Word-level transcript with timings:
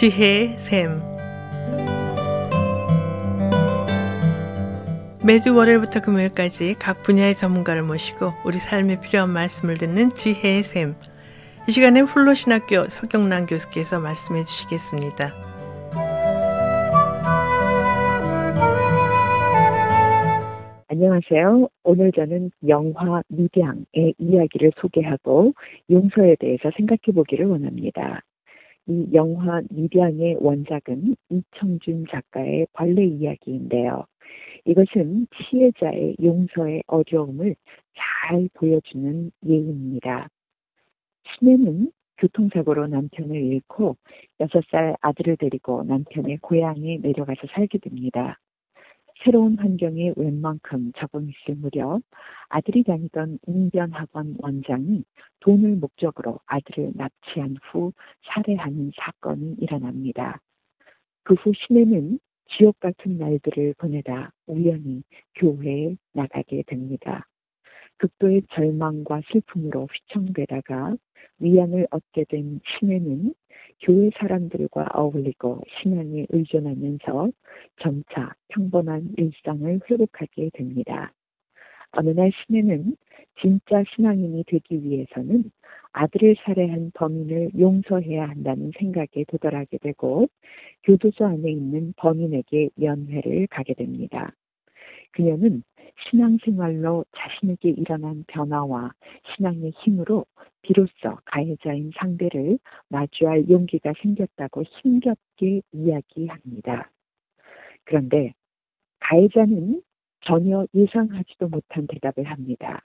지혜의 0.00 0.56
샘 0.56 1.02
매주 5.22 5.54
월요일부터 5.54 6.00
금요일까지 6.00 6.76
각 6.78 7.02
분야의 7.02 7.34
전문가를 7.34 7.82
모시고 7.82 8.32
우리 8.46 8.56
삶에 8.56 8.98
필요한 9.02 9.28
말씀을 9.28 9.74
듣는 9.74 10.08
지혜의 10.14 10.62
샘. 10.62 10.94
이 11.68 11.70
시간에 11.70 12.00
훌로신학교 12.00 12.86
서경란 12.88 13.44
교수께서 13.44 14.00
말씀해 14.00 14.44
주시겠습니다. 14.44 15.32
안녕하세요. 20.88 21.68
오늘 21.84 22.10
저는 22.12 22.52
영화 22.68 23.22
미량의 23.28 24.14
이야기를 24.16 24.72
소개하고 24.80 25.52
용서에 25.90 26.36
대해서 26.40 26.70
생각해 26.74 27.12
보기를 27.14 27.44
원합니다. 27.44 28.22
이 28.90 29.06
영화 29.14 29.62
미량의 29.70 30.38
원작은 30.40 31.14
이청준 31.28 32.06
작가의 32.10 32.66
벌레 32.72 33.04
이야기인데요. 33.04 34.04
이것은 34.64 35.28
피해자의 35.30 36.16
용서의 36.20 36.82
어려움을 36.88 37.54
잘 37.94 38.48
보여주는 38.52 39.30
예입니다. 39.46 40.28
신혜는 41.38 41.92
교통사고로 42.18 42.88
남편을 42.88 43.36
잃고 43.36 43.96
6살 44.40 44.96
아들을 45.00 45.36
데리고 45.36 45.84
남편의 45.84 46.38
고향에 46.38 46.98
내려가서 46.98 47.42
살게 47.54 47.78
됩니다. 47.78 48.40
새로운 49.22 49.58
환경에 49.58 50.14
웬만큼 50.16 50.92
적응했을 50.96 51.56
무렵 51.56 52.00
아들이 52.48 52.82
다니던 52.82 53.38
인변학원 53.46 54.36
원장이 54.38 55.04
돈을 55.40 55.76
목적으로 55.76 56.40
아들을 56.46 56.92
납치한 56.94 57.56
후 57.62 57.92
살해하는 58.24 58.92
사건이 58.96 59.56
일어납니다. 59.60 60.40
그후 61.24 61.52
신혜는 61.54 62.18
지옥 62.48 62.80
같은 62.80 63.18
날들을 63.18 63.74
보내다 63.76 64.32
우연히 64.46 65.02
교회에 65.34 65.96
나가게 66.14 66.64
됩니다. 66.66 67.26
극도의 67.98 68.42
절망과 68.52 69.20
슬픔으로 69.30 69.86
휘청되다가 69.86 70.96
위안을 71.38 71.86
얻게 71.90 72.24
된 72.24 72.60
신혜는 72.64 73.34
교회 73.80 74.10
사람들과 74.16 74.88
어울리고 74.94 75.62
신앙에 75.80 76.26
의존하면서 76.28 77.30
점차 77.80 78.34
평범한 78.48 79.14
일상을 79.16 79.80
회복하게 79.90 80.50
됩니다. 80.52 81.12
어느 81.92 82.10
날 82.10 82.30
신혜는 82.32 82.96
진짜 83.40 83.82
신앙인이 83.94 84.44
되기 84.46 84.82
위해서는 84.82 85.50
아들을 85.92 86.36
살해한 86.44 86.92
범인을 86.94 87.50
용서해야 87.58 88.28
한다는 88.28 88.70
생각에 88.78 89.24
도달하게 89.26 89.78
되고 89.78 90.28
교도소 90.84 91.24
안에 91.24 91.50
있는 91.50 91.92
범인에게 91.96 92.70
면회를 92.76 93.48
가게 93.48 93.74
됩니다. 93.74 94.32
그녀는 95.12 95.64
신앙생활로 96.08 97.04
자신에게 97.16 97.70
일어난 97.70 98.24
변화와 98.28 98.92
신앙의 99.34 99.72
힘으로 99.82 100.26
비로소 100.62 101.18
가해자인 101.24 101.90
상대를 101.96 102.58
마주할 102.88 103.48
용기가 103.48 103.92
생겼다고 104.00 104.62
힘겹게 104.62 105.62
이야기합니다. 105.72 106.90
그런데 107.84 108.34
가해자는 109.00 109.82
전혀 110.22 110.66
예상하지도 110.74 111.48
못한 111.48 111.86
대답을 111.86 112.24
합니다. 112.24 112.84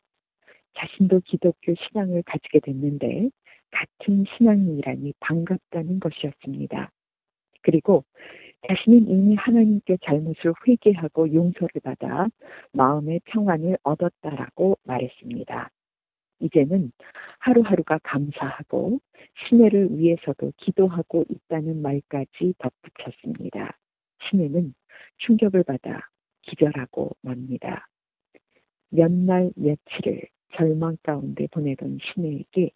자신도 0.77 1.21
기독교 1.25 1.73
신앙을 1.75 2.23
가지게 2.23 2.59
됐는데 2.59 3.30
같은 3.71 4.25
신앙인이라니 4.38 5.13
반갑다는 5.19 5.99
것이었습니다. 5.99 6.91
그리고 7.61 8.05
자신은 8.67 9.08
이미 9.09 9.35
하나님께 9.35 9.98
잘못을 10.03 10.53
회개하고 10.67 11.33
용서를 11.33 11.81
받아 11.83 12.27
마음의 12.73 13.21
평안을 13.26 13.77
얻었다라고 13.83 14.77
말했습니다. 14.83 15.70
이제는 16.39 16.92
하루하루가 17.39 17.99
감사하고 18.04 18.99
신혜를 19.48 19.98
위해서도 19.98 20.54
기도하고 20.58 21.25
있다는 21.30 21.81
말까지 21.81 22.55
덧붙였습니다. 22.58 23.77
신혜는 24.30 24.73
충격을 25.17 25.64
받아 25.64 26.02
기절하고 26.43 27.15
맙니다. 27.21 27.87
몇 28.89 29.11
날 29.11 29.52
며칠을 29.55 30.23
절망 30.55 30.98
가운데 31.04 31.48
보내던 31.48 31.99
신혜에게 32.02 32.71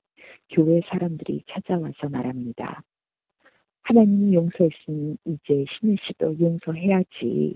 교회 0.50 0.82
사람들이 0.90 1.44
찾아와서 1.50 2.10
말합니다. 2.10 2.84
하나님이 3.84 4.36
용서했으니 4.36 5.18
이제 5.26 5.66
신혜 5.80 5.96
씨도 6.08 6.40
용서해야지. 6.40 7.56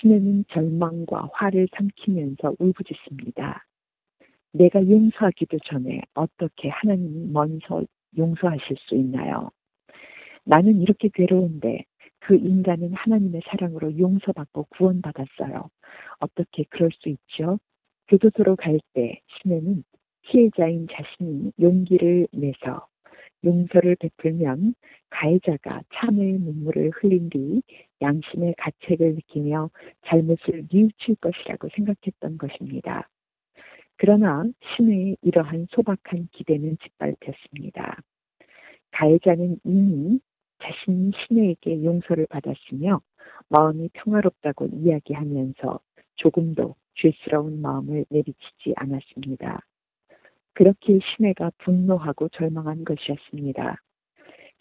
신혜는 0.00 0.44
절망과 0.50 1.30
화를 1.32 1.68
삼키면서 1.76 2.56
울부짖습니다. 2.58 3.64
내가 4.52 4.80
용서하기도 4.80 5.58
전에 5.66 6.02
어떻게 6.14 6.68
하나님이 6.68 7.32
먼저 7.32 7.84
용서하실 8.16 8.76
수 8.80 8.94
있나요? 8.94 9.50
나는 10.44 10.80
이렇게 10.80 11.08
괴로운데 11.12 11.84
그 12.20 12.34
인간은 12.36 12.94
하나님의 12.94 13.42
사랑으로 13.46 13.98
용서받고 13.98 14.64
구원받았어요. 14.70 15.68
어떻게 16.20 16.64
그럴 16.70 16.90
수 16.92 17.08
있죠? 17.08 17.58
교도소로 18.08 18.56
갈 18.56 18.78
때 18.94 19.20
신혜는 19.42 19.84
피해자인 20.22 20.88
자신이 20.90 21.52
용기를 21.60 22.28
내서 22.32 22.86
용서를 23.46 23.96
베풀면 23.96 24.74
가해자가 25.10 25.82
참의 25.94 26.32
눈물을 26.32 26.90
흘린 26.90 27.30
뒤 27.30 27.62
양심의 28.02 28.54
가책을 28.58 29.14
느끼며 29.14 29.70
잘못을 30.06 30.66
뉘우칠 30.70 31.16
것이라고 31.16 31.68
생각했던 31.74 32.36
것입니다. 32.36 33.08
그러나 33.96 34.44
신의 34.76 35.16
이러한 35.22 35.68
소박한 35.70 36.28
기대는 36.32 36.76
짓밟혔습니다. 36.82 38.02
가해자는 38.90 39.60
이미 39.64 40.20
자신이 40.62 41.12
신에게 41.26 41.84
용서를 41.84 42.26
받았으며 42.26 43.00
마음이 43.48 43.90
평화롭다고 43.92 44.68
이야기하면서 44.72 45.80
조금도 46.16 46.74
죄스러운 46.94 47.60
마음을 47.60 48.04
내비치지 48.08 48.74
않았습니다. 48.76 49.60
그렇게 50.56 50.98
신혜가 51.00 51.52
분노하고 51.58 52.30
절망한 52.30 52.84
것이었습니다. 52.84 53.76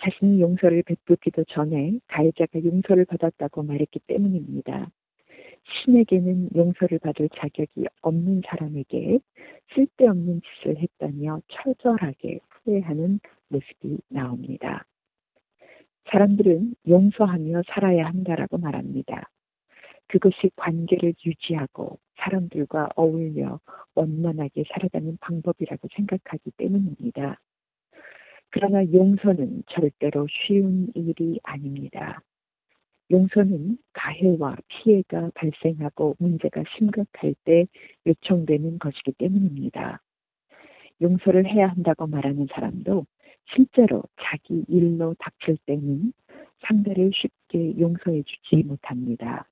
자신이 0.03 0.41
용서를 0.41 0.83
베푸기도 0.83 1.45
전에 1.45 1.99
가해자가 2.07 2.61
용서를 2.65 3.05
받았다고 3.05 3.63
말했기 3.63 3.99
때문입니다. 4.05 4.91
신에게는 5.63 6.49
용서를 6.53 6.99
받을 6.99 7.29
자격이 7.29 7.85
없는 8.01 8.41
사람에게 8.45 9.19
쓸데없는 9.73 10.41
짓을 10.41 10.77
했다며 10.77 11.39
처절하게 11.47 12.39
후회하는 12.49 13.21
모습이 13.47 13.97
나옵니다. 14.09 14.85
사람들은 16.11 16.75
용서하며 16.89 17.61
살아야 17.67 18.07
한다라고 18.07 18.57
말합니다. 18.57 19.29
그것이 20.07 20.51
관계를 20.55 21.13
유지하고 21.25 21.99
사람들과 22.17 22.89
어울려 22.95 23.59
원만하게 23.95 24.63
살아가는 24.71 25.17
방법이라고 25.19 25.87
생각하기 25.95 26.51
때문입니다. 26.57 27.39
그러나 28.51 28.83
용서는 28.93 29.63
절대로 29.67 30.27
쉬운 30.29 30.87
일이 30.95 31.39
아닙니다. 31.43 32.21
용서는 33.11 33.77
가해와 33.93 34.55
피해가 34.67 35.31
발생하고 35.35 36.15
문제가 36.19 36.63
심각할 36.75 37.35
때 37.43 37.67
요청되는 38.05 38.79
것이기 38.79 39.11
때문입니다. 39.13 40.01
용서를 41.01 41.45
해야 41.45 41.67
한다고 41.67 42.07
말하는 42.07 42.47
사람도 42.51 43.05
실제로 43.53 44.03
자기 44.21 44.63
일로 44.67 45.15
닥칠 45.19 45.57
때는 45.65 46.13
상대를 46.61 47.11
쉽게 47.13 47.79
용서해 47.79 48.23
주지 48.23 48.63
못합니다. 48.63 49.47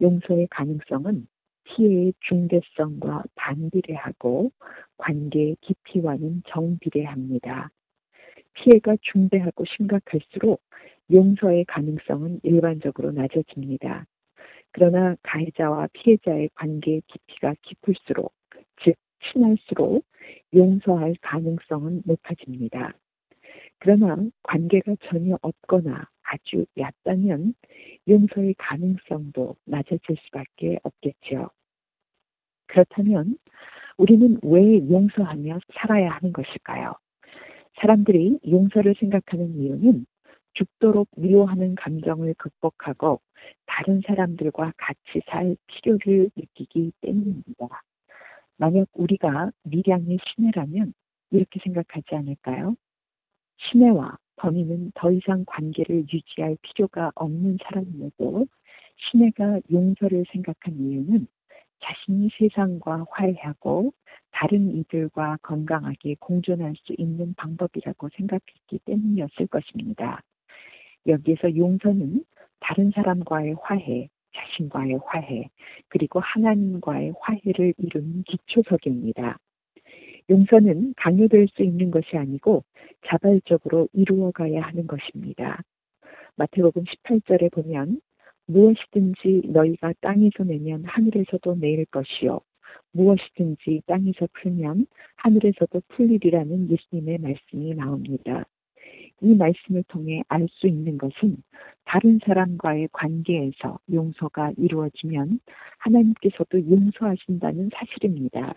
용서의 0.00 0.48
가능성은 0.50 1.26
피해의 1.64 2.14
중대성과 2.20 3.24
반비례하고 3.34 4.52
관계의 4.96 5.56
깊이와는 5.60 6.42
정비례합니다. 6.48 7.70
피해가 8.54 8.96
중대하고 9.00 9.64
심각할수록 9.76 10.62
용서의 11.12 11.64
가능성은 11.66 12.40
일반적으로 12.42 13.12
낮아집니다. 13.12 14.06
그러나 14.72 15.16
가해자와 15.22 15.88
피해자의 15.92 16.50
관계의 16.54 17.02
깊이가 17.06 17.54
깊을수록, 17.62 18.32
즉, 18.82 18.94
친할수록 19.20 20.04
용서할 20.54 21.14
가능성은 21.20 22.02
높아집니다. 22.04 22.94
그러나 23.78 24.16
관계가 24.42 24.96
전혀 25.04 25.38
없거나 25.40 26.08
아주 26.30 26.66
얕다면 26.76 27.54
용서의 28.06 28.54
가능성도 28.58 29.56
낮아질 29.64 30.16
수밖에 30.26 30.78
없겠죠. 30.82 31.50
그렇다면 32.66 33.38
우리는 33.96 34.38
왜 34.42 34.88
용서하며 34.88 35.60
살아야 35.74 36.10
하는 36.10 36.32
것일까요? 36.32 36.94
사람들이 37.80 38.40
용서를 38.48 38.94
생각하는 38.98 39.56
이유는 39.56 40.06
죽도록 40.54 41.08
미워하는 41.16 41.74
감정을 41.76 42.34
극복하고 42.34 43.20
다른 43.66 44.02
사람들과 44.06 44.72
같이 44.76 45.20
살 45.26 45.56
필요를 45.66 46.30
느끼기 46.36 46.92
때문입니다. 47.00 47.82
만약 48.56 48.88
우리가 48.92 49.52
미량의 49.62 50.18
신혜라면 50.26 50.92
이렇게 51.30 51.60
생각하지 51.62 52.14
않을까요? 52.14 52.74
신혜와 53.58 54.18
범인은 54.38 54.92
더 54.94 55.10
이상 55.10 55.44
관계를 55.46 56.04
유지할 56.12 56.56
필요가 56.62 57.10
없는 57.14 57.58
사람임에도 57.64 58.46
신혜가 58.96 59.60
용서를 59.70 60.24
생각한 60.32 60.74
이유는 60.74 61.26
자신이 61.80 62.30
세상과 62.38 63.06
화해하고 63.10 63.92
다른 64.30 64.76
이들과 64.76 65.38
건강하게 65.42 66.16
공존할 66.18 66.74
수 66.76 66.94
있는 66.98 67.34
방법이라고 67.34 68.08
생각했기 68.16 68.78
때문이었을 68.84 69.46
것입니다. 69.46 70.20
여기에서 71.06 71.54
용서는 71.56 72.24
다른 72.60 72.90
사람과의 72.90 73.56
화해, 73.62 74.08
자신과의 74.34 74.98
화해, 75.06 75.48
그리고 75.88 76.20
하나님과의 76.20 77.14
화해를 77.20 77.74
이루는 77.78 78.24
기초석입니다. 78.24 79.38
용서는 80.30 80.94
강요될 80.96 81.48
수 81.48 81.62
있는 81.62 81.90
것이 81.90 82.16
아니고 82.16 82.64
자발적으로 83.06 83.88
이루어가야 83.92 84.62
하는 84.62 84.86
것입니다. 84.86 85.62
마태복음 86.36 86.84
18절에 86.84 87.52
보면 87.52 88.00
무엇이든지 88.46 89.42
너희가 89.48 89.92
땅에서 90.00 90.44
내면 90.44 90.84
하늘에서도 90.84 91.56
내일 91.56 91.84
것이요. 91.86 92.40
무엇이든지 92.92 93.82
땅에서 93.86 94.28
풀면 94.32 94.86
하늘에서도 95.16 95.82
풀리리라는 95.88 96.70
예수님의 96.70 97.18
말씀이 97.18 97.74
나옵니다. 97.74 98.44
이 99.20 99.34
말씀을 99.34 99.84
통해 99.88 100.22
알 100.28 100.46
수 100.48 100.68
있는 100.68 100.96
것은 100.96 101.42
다른 101.84 102.20
사람과의 102.24 102.88
관계에서 102.92 103.78
용서가 103.92 104.52
이루어지면 104.56 105.40
하나님께서도 105.78 106.70
용서하신다는 106.70 107.70
사실입니다. 107.74 108.54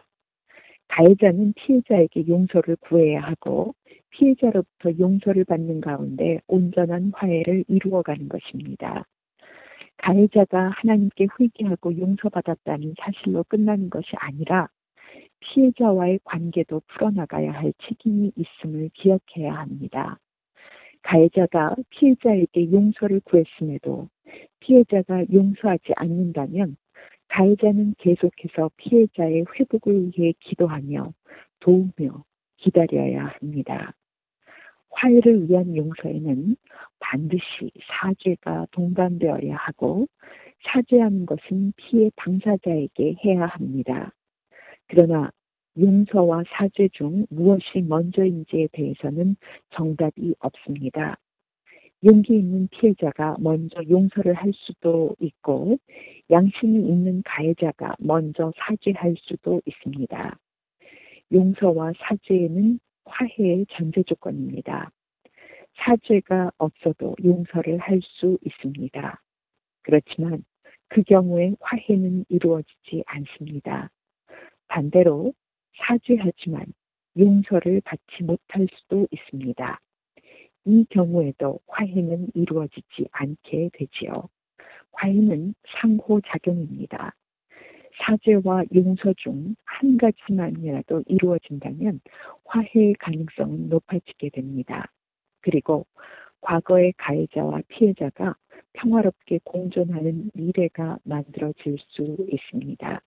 가해자는 0.92 1.54
피해자에게 1.54 2.28
용서를 2.28 2.76
구해야 2.82 3.22
하고 3.22 3.74
피해자로부터 4.10 4.92
용서를 5.00 5.46
받는 5.46 5.80
가운데 5.80 6.40
온전한 6.48 7.12
화해를 7.16 7.64
이루어가는 7.70 8.28
것입니다. 8.28 9.06
가해자가 9.98 10.72
하나님께 10.76 11.28
회개하고 11.40 11.98
용서받았다는 11.98 12.96
사실로 13.00 13.46
끝나는 13.48 13.90
것이 13.90 14.08
아니라 14.18 14.68
피해자와의 15.40 16.20
관계도 16.26 16.82
풀어나가야 16.88 17.52
할 17.52 17.74
책임이 17.88 18.34
있음을 18.36 18.90
기억해야 18.94 19.54
합니다. 19.54 20.20
가해자가 21.04 21.76
피해자에게 21.90 22.72
용서를 22.72 23.22
구했음에도 23.22 24.10
피해자가 24.60 25.24
용서하지 25.32 25.94
않는다면 25.96 26.76
가해자는 27.32 27.96
계속해서 27.98 28.72
피해자의 28.76 29.46
회복을 29.56 30.12
위해 30.18 30.34
기도하며 30.42 31.14
도우며 31.62 32.26
기다려야 32.58 33.28
합니다. 33.28 33.94
화해를 34.90 35.50
위한 35.50 35.76
용서에는 35.76 36.58
반드시 37.00 37.72
사죄가 37.88 38.68
동반되어야 38.72 39.56
하고 39.56 40.08
사죄하는 40.66 41.26
것은 41.26 41.74
피해 41.78 42.12
당사자에게 42.18 43.16
해야 43.24 43.46
합니다. 43.46 44.12
그러나 44.88 45.32
용서와 45.80 46.44
사죄 46.50 46.90
중 46.90 47.26
무엇이 47.30 47.82
먼저인지에 47.82 48.68
대해서는 48.74 49.38
정답이 49.70 50.36
없습니다. 50.40 51.18
용기 52.04 52.34
있는 52.34 52.68
피해자가 52.70 53.36
먼저 53.40 53.82
용서를 53.90 54.34
할 54.34 54.52
수도 54.56 55.16
있고 55.20 55.78
양심이 56.32 56.80
있는 56.88 57.22
가해자가 57.24 57.96
먼저 58.00 58.52
사죄할 58.58 59.16
수도 59.20 59.62
있습니다. 59.66 60.38
용서와 61.32 61.94
사죄에는 62.00 62.80
화해의 63.06 63.68
전제 63.72 64.04
조건입니다. 64.04 64.92
사죄가 65.78 66.52
없어도 66.58 67.16
용서를 67.24 67.78
할 67.78 68.02
수 68.04 68.38
있습니다. 68.44 69.22
그렇지만 69.84 70.44
그 70.90 71.04
경우에 71.04 71.54
화해는 71.60 72.26
이루어지지 72.30 73.04
않습니다. 73.06 73.90
반대로 74.68 75.34
사죄하지만 75.78 76.66
용서를 77.18 77.82
받지 77.86 78.24
못할 78.24 78.68
수도 78.76 79.08
있습니다. 79.12 79.80
이 80.66 80.86
경우에도 80.90 81.60
화해는 81.68 82.30
이루어지지 82.36 83.08
않게 83.12 83.72
되지요. 83.74 84.30
화해는 84.94 85.56
상호작용입니다. 85.82 87.16
사죄와 88.06 88.64
용서 88.74 89.14
중 89.18 89.56
한 89.82 89.98
가지만이라도 89.98 91.04
이루어진다면 91.08 92.02
화해의 92.46 92.94
가능성은 93.00 93.70
높아지게 93.70 94.30
됩니다. 94.30 94.92
그리고 95.42 95.88
과거의 96.42 96.94
가해자와 96.98 97.62
피해자가 97.68 98.36
평화롭게 98.74 99.40
공존하는 99.44 100.30
미래가 100.36 101.00
만들어질 101.04 101.78
수 101.88 102.16
있습니다. 102.30 103.02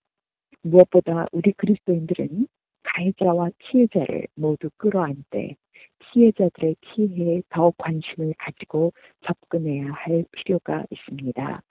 무엇보다 0.63 1.27
우리 1.31 1.53
그리스도인들은 1.53 2.49
가해자와 2.85 3.51
피해자를 3.59 4.27
모두 4.35 4.71
끌어안되 4.77 5.57
피해자들의 5.99 6.77
피해에 6.81 7.43
더 7.49 7.73
관심을 7.77 8.35
가지고 8.39 8.93
접근해야 9.27 9.91
할 9.93 10.25
필요가 10.33 10.85
있습니다. 10.91 11.63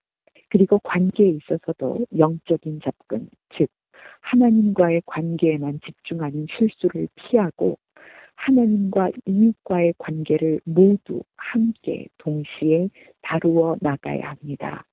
그리고 0.49 0.79
관계에 0.79 1.29
있어서도 1.29 2.05
영적인 2.17 2.81
접근, 2.83 3.29
즉 3.57 3.69
하나님과의 4.21 5.03
관계에만 5.05 5.79
집중하는 5.85 6.47
실수를 6.57 7.07
피하고 7.15 7.77
하나님과 8.35 9.11
이웃과의 9.25 9.93
관계를 9.97 10.59
모두 10.65 11.23
함께 11.37 12.07
동시에 12.17 12.89
다루어 13.21 13.77
나가야 13.79 14.31
합니다. 14.31 14.85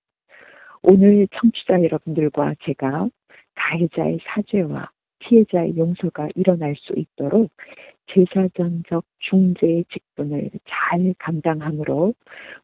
오늘 0.82 1.26
청취자 1.32 1.82
여러분들과 1.82 2.55
제가 2.62 3.08
가해자의 3.55 4.20
사죄와 4.23 4.90
피해자의 5.20 5.76
용서가 5.76 6.28
일어날 6.34 6.75
수 6.76 6.93
있도록 6.96 7.50
제사장적 8.12 9.04
중재의 9.21 9.85
직분을 9.92 10.50
잘 10.66 11.14
감당함으로 11.18 12.14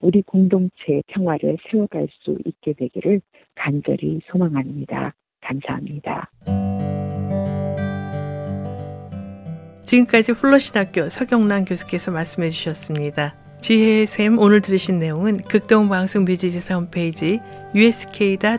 우리 0.01 0.23
공동체의 0.23 1.05
평화를 1.07 1.57
세워갈 1.71 2.09
수 2.11 2.37
있게 2.45 2.73
되기를 2.73 3.21
간절히 3.55 4.21
소망합니다. 4.27 5.15
감사합니다. 5.41 6.31
지금까지 9.83 10.33
훌러신학교 10.33 11.09
서경란 11.09 11.65
교수께서 11.65 12.11
말씀해 12.11 12.51
주셨습니다. 12.51 13.37
지혜의 13.61 14.07
샘 14.07 14.39
오늘 14.39 14.61
들으신 14.61 14.99
내용은 14.99 15.37
극동방송 15.39 16.25
뮤지지사 16.25 16.75
홈페이지 16.75 17.39
usk.febc.net 17.75 18.57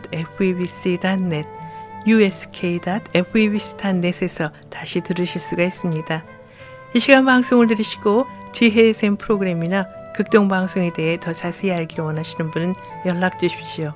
usk.febc.net에서 2.08 4.52
다시 4.70 5.00
들으실 5.00 5.40
수가 5.40 5.64
있습니다. 5.64 6.24
이 6.94 6.98
시간 6.98 7.24
방송을 7.24 7.66
들으시고 7.66 8.26
지혜의 8.52 8.92
샘 8.94 9.16
프로그램이나 9.16 9.86
극동방송에 10.14 10.92
대해 10.94 11.18
더 11.20 11.32
자세히 11.32 11.72
알기를 11.72 12.04
원하시는 12.04 12.50
분은 12.50 12.74
연락 13.06 13.38
주십시오. 13.38 13.94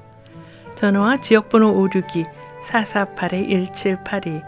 전화와 0.74 1.20
지역번호 1.20 1.88
562-448-1782 2.62 4.42